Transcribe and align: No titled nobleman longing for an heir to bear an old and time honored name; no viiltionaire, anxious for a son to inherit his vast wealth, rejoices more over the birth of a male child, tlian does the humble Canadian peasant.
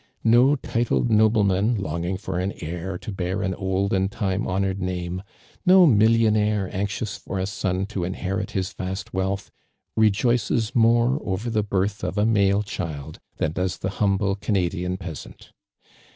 No 0.23 0.55
titled 0.55 1.11
nobleman 1.11 1.75
longing 1.75 2.17
for 2.17 2.39
an 2.39 2.53
heir 2.59 2.97
to 2.97 3.11
bear 3.11 3.43
an 3.43 3.53
old 3.53 3.93
and 3.93 4.11
time 4.11 4.47
honored 4.47 4.79
name; 4.81 5.21
no 5.63 5.85
viiltionaire, 5.85 6.73
anxious 6.73 7.17
for 7.17 7.37
a 7.37 7.45
son 7.45 7.85
to 7.85 8.03
inherit 8.03 8.49
his 8.49 8.73
vast 8.73 9.13
wealth, 9.13 9.51
rejoices 9.95 10.73
more 10.73 11.19
over 11.23 11.51
the 11.51 11.61
birth 11.61 12.03
of 12.03 12.17
a 12.17 12.25
male 12.25 12.63
child, 12.63 13.19
tlian 13.39 13.53
does 13.53 13.77
the 13.77 13.89
humble 14.01 14.33
Canadian 14.35 14.97
peasant. 14.97 15.51